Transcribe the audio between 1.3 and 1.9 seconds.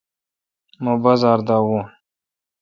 دا داوین۔